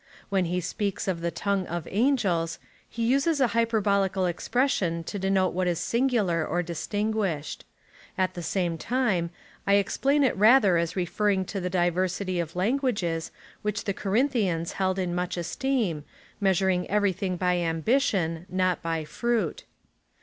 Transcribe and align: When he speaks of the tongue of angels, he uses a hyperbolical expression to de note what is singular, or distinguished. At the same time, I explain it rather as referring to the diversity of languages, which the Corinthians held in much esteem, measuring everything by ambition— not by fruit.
When 0.29 0.45
he 0.45 0.61
speaks 0.61 1.07
of 1.07 1.21
the 1.21 1.29
tongue 1.29 1.67
of 1.67 1.87
angels, 1.91 2.57
he 2.89 3.05
uses 3.05 3.39
a 3.39 3.49
hyperbolical 3.53 4.25
expression 4.25 5.03
to 5.03 5.19
de 5.19 5.29
note 5.29 5.49
what 5.53 5.67
is 5.67 5.77
singular, 5.77 6.43
or 6.43 6.63
distinguished. 6.63 7.65
At 8.17 8.33
the 8.33 8.41
same 8.41 8.79
time, 8.79 9.29
I 9.67 9.75
explain 9.75 10.23
it 10.23 10.35
rather 10.35 10.77
as 10.77 10.95
referring 10.95 11.45
to 11.53 11.59
the 11.59 11.69
diversity 11.69 12.39
of 12.39 12.55
languages, 12.55 13.29
which 13.61 13.83
the 13.83 13.93
Corinthians 13.93 14.71
held 14.71 14.97
in 14.97 15.13
much 15.13 15.37
esteem, 15.37 16.03
measuring 16.39 16.89
everything 16.89 17.37
by 17.37 17.57
ambition— 17.57 18.47
not 18.49 18.81
by 18.81 19.05
fruit. 19.05 19.65